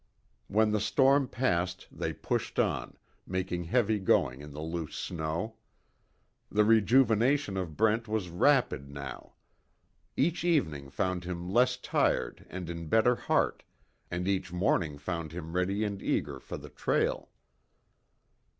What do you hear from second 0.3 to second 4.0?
When the storm passed they pushed on, making heavy